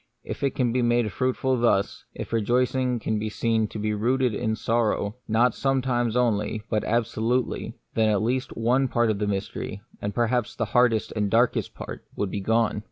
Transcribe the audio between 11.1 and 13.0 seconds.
and the darkest part, would be gone.